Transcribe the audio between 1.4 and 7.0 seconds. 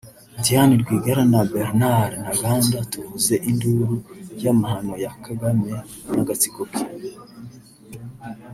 Bernard Ntaganda tuvuze induru y’amahano ya Kagamé n’agatsiko ke